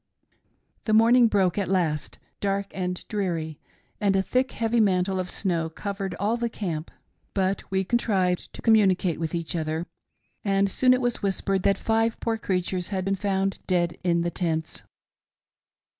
"The 0.85 0.95
morning 0.95 1.27
broke 1.27 1.59
at 1.59 1.69
last, 1.69 2.17
dark 2.39 2.71
and 2.73 3.05
dreary, 3.07 3.59
and 3.99 4.15
a 4.15 4.23
thick 4.23 4.53
heavy 4.53 4.79
mantle 4.79 5.19
of 5.19 5.29
snow 5.29 5.69
covered 5.69 6.15
all 6.15 6.37
the 6.37 6.49
camp, 6.49 6.89
but 7.35 7.69
we 7.69 7.83
contrived 7.83 8.51
to 8.53 8.63
communicate 8.63 9.19
with 9.19 9.35
each 9.35 9.55
other, 9.55 9.85
and 10.43 10.71
soon 10.71 10.95
it 10.95 11.01
was 11.01 11.21
whispered 11.21 11.61
that 11.61 11.77
five 11.77 12.19
poor 12.19 12.39
creatures 12.39 12.87
had 12.89 13.05
been 13.05 13.15
found 13.15 13.59
dead 13.67 13.99
in 14.03 14.21
the 14.21 14.31
tents. 14.31 14.81